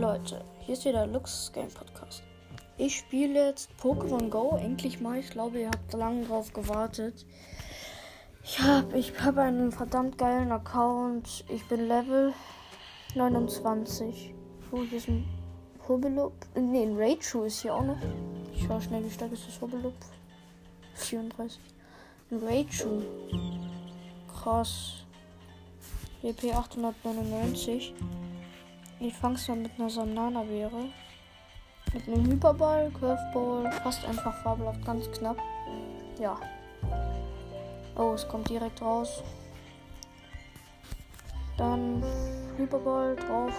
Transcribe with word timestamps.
Leute, 0.00 0.42
hier 0.60 0.72
ist 0.72 0.86
wieder 0.86 1.06
Lux 1.06 1.52
Game 1.52 1.68
Podcast. 1.68 2.22
Ich 2.78 2.96
spiele 2.96 3.48
jetzt 3.48 3.68
Pokémon 3.78 4.30
Go, 4.30 4.56
endlich 4.56 4.98
mal. 4.98 5.18
Ich 5.18 5.28
glaube, 5.28 5.60
ihr 5.60 5.66
habt 5.66 5.92
lange 5.92 6.24
drauf 6.24 6.54
gewartet. 6.54 7.26
Ich 8.42 8.58
habe 8.60 8.96
ich 8.96 9.12
hab 9.20 9.36
einen 9.36 9.70
verdammt 9.70 10.16
geilen 10.16 10.52
Account. 10.52 11.44
Ich 11.50 11.68
bin 11.68 11.86
Level 11.86 12.32
29. 13.14 14.32
Oh, 14.72 14.80
ist 14.90 15.08
ein 15.08 15.28
Hobbelup. 15.86 16.32
Ne, 16.54 16.80
ein 16.80 16.96
Raichu 16.96 17.42
ist 17.42 17.60
hier 17.60 17.74
auch 17.74 17.84
noch. 17.84 17.98
Ich 18.54 18.64
schau 18.66 18.80
schnell, 18.80 19.04
wie 19.04 19.10
stark 19.10 19.32
ist 19.32 19.48
das 19.48 19.60
Hobbelup? 19.60 19.92
34. 20.94 21.60
Ein 22.30 22.38
Raichu. 22.38 23.02
Krass. 24.32 25.04
WP 26.22 26.54
899. 26.54 27.92
Ich 29.02 29.14
fang's 29.14 29.48
mal 29.48 29.56
mit 29.56 29.72
einer 29.78 29.88
Sanana-Beere. 29.88 30.90
Mit 31.94 32.06
einem 32.06 32.26
Hyperball, 32.26 32.90
Curveball, 32.90 33.72
fast 33.82 34.04
einfach 34.04 34.42
fabelhaft, 34.42 34.84
ganz 34.84 35.10
knapp. 35.12 35.38
Ja. 36.18 36.38
Oh, 37.96 38.12
es 38.12 38.28
kommt 38.28 38.50
direkt 38.50 38.82
raus. 38.82 39.22
Dann 41.56 42.04
Hyperball 42.58 43.16
drauf. 43.16 43.54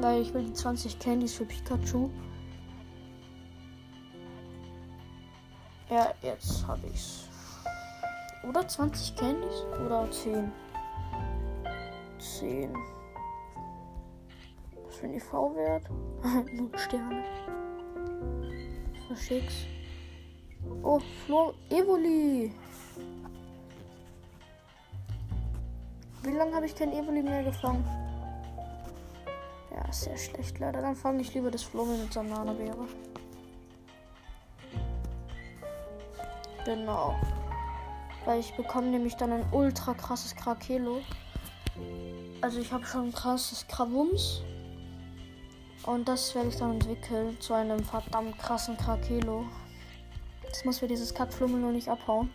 Weil 0.00 0.22
ich 0.22 0.34
will 0.34 0.42
die 0.42 0.52
20 0.52 0.98
Candies 0.98 1.34
für 1.34 1.44
Pikachu. 1.44 2.10
Ja, 5.88 6.12
jetzt 6.22 6.66
habe 6.66 6.88
ich's. 6.88 7.28
Oder 8.48 8.66
20 8.66 9.14
Candies? 9.14 9.62
Oder 9.86 10.10
10? 10.10 10.50
10 12.18 12.99
für 15.00 15.06
ein 15.06 15.14
EV-Wert? 15.14 15.84
Null 16.52 16.70
Sterne. 16.76 17.24
Verschick's. 19.06 19.66
Oh, 20.82 21.00
Flo 21.24 21.54
Evoli. 21.70 22.52
Wie 26.22 26.30
lange 26.30 26.54
habe 26.54 26.66
ich 26.66 26.74
kein 26.74 26.92
Evoli 26.92 27.22
mehr 27.22 27.42
gefangen? 27.42 27.84
Ja, 29.74 29.90
sehr 29.90 30.18
schlecht 30.18 30.58
leider. 30.58 30.82
Dann 30.82 30.94
fange 30.94 31.22
ich 31.22 31.32
lieber 31.32 31.50
das 31.50 31.62
Flo 31.62 31.86
mit 31.86 32.12
Bananenbeere. 32.12 32.86
Genau. 36.66 37.14
Weil 38.26 38.40
ich 38.40 38.54
bekomme 38.54 38.88
nämlich 38.88 39.16
dann 39.16 39.32
ein 39.32 39.46
ultra 39.50 39.94
krasses 39.94 40.36
Krakelo. 40.36 41.00
Also 42.42 42.60
ich 42.60 42.70
habe 42.70 42.84
schon 42.84 43.06
ein 43.06 43.12
krasses 43.12 43.66
Krawums. 43.66 44.42
Und 45.84 46.08
das 46.08 46.34
werde 46.34 46.48
ich 46.48 46.56
dann 46.56 46.72
entwickeln 46.72 47.40
zu 47.40 47.54
einem 47.54 47.82
verdammt 47.82 48.38
krassen 48.38 48.76
Krakelo. 48.76 49.44
Das 50.48 50.64
muss 50.64 50.80
wir 50.80 50.88
dieses 50.88 51.14
Kackflummel 51.14 51.60
nur 51.60 51.72
nicht 51.72 51.88
abhauen. 51.88 52.30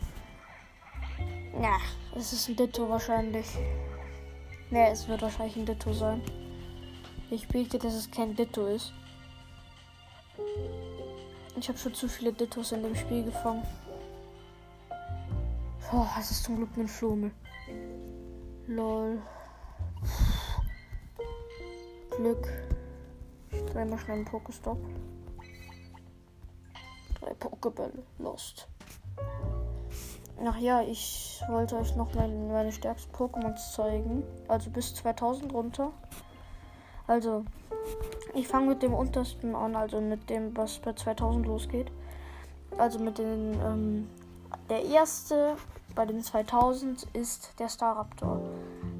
Ja, 1.61 1.77
es 2.15 2.33
ist 2.33 2.49
ein 2.49 2.55
Ditto 2.55 2.89
wahrscheinlich. 2.89 3.47
Ne, 4.71 4.89
es 4.89 5.07
wird 5.07 5.21
wahrscheinlich 5.21 5.55
ein 5.57 5.65
Ditto 5.65 5.93
sein. 5.93 6.21
Ich 7.29 7.47
bete, 7.47 7.77
dass 7.77 7.93
es 7.93 8.09
kein 8.09 8.35
Ditto 8.35 8.65
ist. 8.67 8.93
Ich 11.57 11.69
habe 11.69 11.77
schon 11.77 11.93
zu 11.93 12.09
viele 12.09 12.33
Dittos 12.33 12.71
in 12.71 12.83
dem 12.83 12.95
Spiel 12.95 13.23
gefangen. 13.23 13.63
Boah, 15.89 16.09
es 16.19 16.31
ist 16.31 16.43
zum 16.43 16.57
Glück 16.57 16.75
ein 16.77 16.87
Flummel. 16.87 17.31
Lol. 18.67 19.21
Glück. 22.17 22.47
Dreimal 23.71 23.99
schnell 23.99 24.17
einen 24.17 24.25
Pokestop. 24.25 24.77
Drei 27.19 27.33
Pokebälle. 27.33 28.03
Lost. 28.19 28.67
Ach 30.45 30.57
ja, 30.57 30.81
ich 30.81 31.41
wollte 31.47 31.77
euch 31.77 31.95
noch 31.95 32.13
meine, 32.13 32.35
meine 32.51 32.71
stärksten 32.71 33.15
Pokémon 33.15 33.55
zeigen. 33.55 34.23
Also 34.47 34.69
bis 34.69 34.93
2000 34.95 35.53
runter. 35.53 35.91
Also, 37.07 37.45
ich 38.33 38.47
fange 38.47 38.67
mit 38.67 38.83
dem 38.83 38.93
untersten 38.93 39.55
an, 39.55 39.75
also 39.75 40.01
mit 40.01 40.29
dem, 40.29 40.55
was 40.57 40.79
bei 40.79 40.93
2000 40.93 41.45
losgeht. 41.45 41.91
Also 42.77 42.99
mit 42.99 43.17
den, 43.17 43.53
ähm, 43.61 44.09
der 44.69 44.83
erste 44.83 45.55
bei 45.93 46.05
den 46.05 46.21
2000 46.21 47.03
ist 47.13 47.53
der 47.59 47.69
Staraptor. 47.69 48.41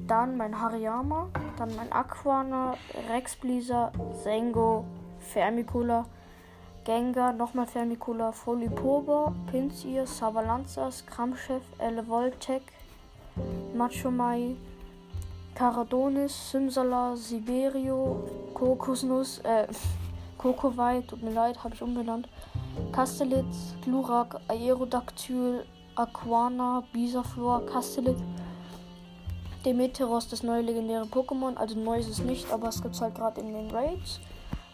Dann 0.06 0.36
mein 0.36 0.60
Hariyama, 0.60 1.28
dann 1.56 1.74
mein 1.74 1.90
Aquana, 1.90 2.74
Rex 3.10 3.34
Blizzard, 3.34 3.92
Sengo, 4.22 4.84
Fermicula, 5.18 6.06
Gengar, 6.84 7.32
nochmal 7.32 7.66
Fermicula, 7.66 8.30
Folipoba, 8.30 9.34
Pinsir, 9.50 10.06
Savalanzas, 10.06 11.04
Kramchef, 11.06 11.62
Elevoltec, 11.78 12.62
Machomai, 13.74 14.56
Caradonis, 15.56 16.52
Simsala, 16.52 17.16
Siberio, 17.16 18.22
Kokosnuss, 18.54 19.40
äh, 19.40 19.66
Kokowai, 20.38 21.00
tut 21.00 21.22
mir 21.24 21.32
leid, 21.32 21.64
habe 21.64 21.74
ich 21.74 21.82
umbenannt, 21.82 22.28
Castellitz, 22.92 23.74
Glurak, 23.82 24.38
Aerodactyl, 24.46 25.64
Aquana, 25.96 26.84
Bisaflor, 26.92 27.66
Castellitz, 27.66 28.20
Demeteros, 29.66 30.28
das 30.28 30.44
neue 30.44 30.62
legendäre 30.62 31.06
Pokémon. 31.06 31.56
Also 31.56 31.76
neu 31.78 31.98
ist 31.98 32.08
es 32.08 32.20
nicht, 32.20 32.52
aber 32.52 32.68
es 32.68 32.80
gibt 32.80 32.94
es 32.94 33.00
halt 33.00 33.16
gerade 33.16 33.40
in 33.40 33.52
den 33.52 33.68
Raids. 33.70 34.20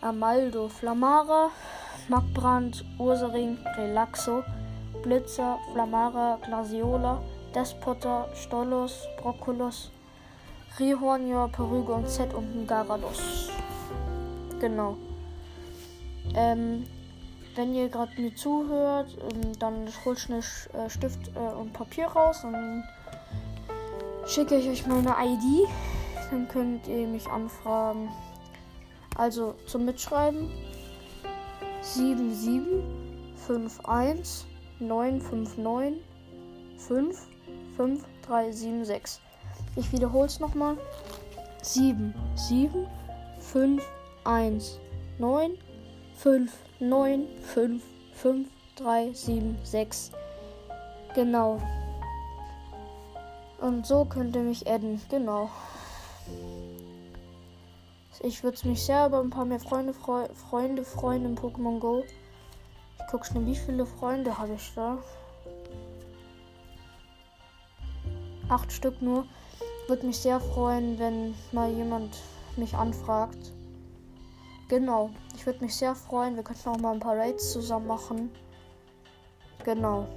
Amaldo, 0.02 0.68
Flamara, 0.68 1.48
Magbrand, 2.08 2.84
Ursaring, 2.98 3.56
Relaxo, 3.78 4.44
Blitzer, 5.02 5.58
Flamara, 5.72 6.38
Glasiola, 6.44 7.22
Despotter, 7.54 8.28
Stolos, 8.34 9.08
Brokkolos, 9.16 9.90
Rihornior, 10.78 11.48
Perüge 11.48 11.92
und 11.92 12.08
Z 12.08 12.34
und 12.34 12.66
Garados. 12.66 13.48
Genau. 14.60 14.96
Ähm, 16.34 16.84
wenn 17.54 17.74
ihr 17.74 17.88
gerade 17.88 18.12
mir 18.20 18.34
zuhört, 18.34 19.16
ähm, 19.22 19.58
dann 19.58 19.88
holt 20.04 20.18
schnell 20.18 20.42
äh, 20.74 20.90
Stift 20.90 21.30
äh, 21.34 21.54
und 21.54 21.72
Papier 21.72 22.08
raus 22.08 22.44
und 22.44 22.84
schicke 24.26 24.56
ich 24.56 24.68
euch 24.68 24.86
meine 24.86 25.14
ID. 25.20 25.68
Dann 26.30 26.48
könnt 26.48 26.88
ihr 26.88 27.06
mich 27.06 27.28
anfragen. 27.28 28.08
Also 29.16 29.54
zum 29.66 29.84
Mitschreiben 29.84 30.50
7751 31.82 34.46
959 34.80 36.02
55376. 36.78 39.22
Ich 39.76 39.92
wiederhole 39.92 40.26
es 40.26 40.40
nochmal. 40.40 40.76
7 41.62 42.12
7 42.34 42.88
5 43.40 43.82
1 44.24 44.80
9 45.18 45.58
5 46.16 46.50
9 46.80 47.26
5 47.42 47.82
5 48.14 48.48
3 48.76 49.12
7 49.12 49.58
6. 49.62 50.12
Genau. 51.14 51.60
Und 53.62 53.86
so 53.86 54.04
könnt 54.04 54.34
ihr 54.34 54.42
mich 54.42 54.68
adden. 54.68 55.00
Genau. 55.08 55.48
Ich 58.20 58.42
würde 58.42 58.68
mich 58.68 58.82
sehr 58.82 59.06
über 59.06 59.20
ein 59.20 59.30
paar 59.30 59.44
mehr 59.44 59.60
Freunde, 59.60 59.94
Freu 59.94 60.26
Freunde 60.34 60.84
freuen 60.84 61.24
in 61.24 61.36
Pokémon 61.36 61.78
Go. 61.78 62.02
Ich 62.98 63.06
gucke 63.08 63.24
schnell, 63.24 63.46
wie 63.46 63.54
viele 63.54 63.86
Freunde 63.86 64.36
habe 64.36 64.54
ich 64.54 64.72
da. 64.74 64.98
Acht 68.48 68.72
Stück 68.72 69.00
nur. 69.00 69.26
Würde 69.86 70.06
mich 70.06 70.18
sehr 70.18 70.40
freuen, 70.40 70.98
wenn 70.98 71.34
mal 71.52 71.70
jemand 71.70 72.16
mich 72.56 72.74
anfragt. 72.74 73.52
Genau. 74.68 75.10
Ich 75.36 75.46
würde 75.46 75.60
mich 75.60 75.76
sehr 75.76 75.94
freuen. 75.94 76.34
Wir 76.34 76.42
könnten 76.42 76.68
auch 76.68 76.78
mal 76.78 76.94
ein 76.94 77.00
paar 77.00 77.16
Raids 77.16 77.52
zusammen 77.52 77.86
machen. 77.86 78.30
Genau. 79.64 80.08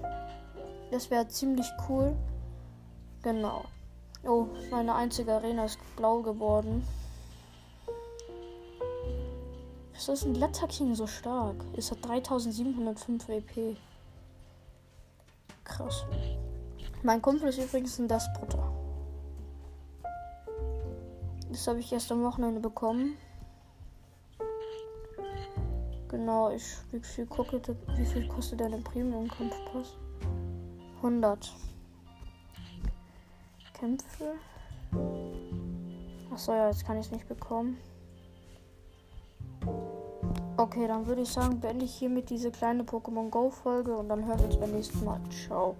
Das 0.90 1.12
wäre 1.12 1.28
ziemlich 1.28 1.68
cool. 1.88 2.16
Genau. 3.26 3.66
Oh, 4.24 4.46
meine 4.70 4.94
einzige 4.94 5.34
Arena 5.34 5.66
ist 5.66 5.80
blau 5.96 6.22
geworden. 6.22 6.86
Was 9.96 10.10
ist 10.10 10.26
ein 10.26 10.36
Letter 10.36 10.68
so 10.70 11.08
stark? 11.08 11.56
Es 11.76 11.90
hat 11.90 12.06
3705 12.08 13.28
WP. 13.28 13.78
Krass. 15.64 16.06
Mein 17.02 17.20
Kumpel 17.20 17.50
ist 17.50 17.58
übrigens 17.58 17.98
ein 17.98 18.08
Despoter. 18.08 18.72
Das 21.50 21.68
habe 21.68 21.80
ich 21.80 21.92
erst 21.92 22.12
am 22.12 22.22
Wochenende 22.22 22.60
bekommen. 22.60 23.18
Genau, 26.10 26.52
ich 26.52 26.78
wie 26.92 27.00
viel, 27.00 27.26
gucke, 27.26 27.60
wie 27.96 28.06
viel 28.06 28.28
kostet 28.28 28.62
deine 28.62 28.78
Premium-Kampfpass? 28.78 29.98
100. 30.98 31.65
Kämpfe. 33.80 34.36
Achso, 36.32 36.54
ja, 36.54 36.68
jetzt 36.68 36.86
kann 36.86 36.98
ich 36.98 37.06
es 37.08 37.12
nicht 37.12 37.28
bekommen. 37.28 37.78
Okay, 40.58 40.88
dann 40.88 41.06
würde 41.06 41.22
ich 41.22 41.30
sagen, 41.30 41.60
beende 41.60 41.86
ich 41.86 41.94
hiermit 41.94 42.30
diese 42.30 42.52
kleine 42.52 42.84
Pokémon 42.84 43.30
Go 43.30 43.50
Folge 43.50 43.96
und 43.96 44.08
dann 44.10 44.26
hören 44.26 44.40
wir 44.40 44.46
uns 44.46 44.58
beim 44.58 44.72
nächsten 44.72 45.04
Mal. 45.04 45.20
Ciao. 45.30 45.76